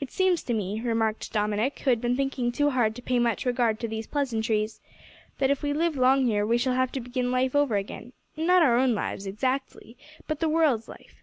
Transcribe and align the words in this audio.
"It 0.00 0.10
seems 0.10 0.42
to 0.42 0.52
me," 0.52 0.80
remarked 0.80 1.32
Dominick, 1.32 1.78
who 1.78 1.90
had 1.90 2.00
been 2.00 2.16
thinking 2.16 2.50
too 2.50 2.70
hard 2.70 2.96
to 2.96 3.02
pay 3.02 3.20
much 3.20 3.46
regard 3.46 3.78
to 3.78 3.86
these 3.86 4.04
pleasantries, 4.08 4.80
"that 5.38 5.48
if 5.48 5.62
we 5.62 5.72
live 5.72 5.94
long 5.94 6.26
here 6.26 6.44
we 6.44 6.58
shall 6.58 6.74
have 6.74 6.90
to 6.90 7.00
begin 7.00 7.30
life 7.30 7.54
over 7.54 7.76
again 7.76 8.14
not 8.36 8.62
our 8.64 8.76
own 8.76 8.96
lives, 8.96 9.26
exactly, 9.28 9.96
but 10.26 10.40
the 10.40 10.48
world's 10.48 10.88
life. 10.88 11.22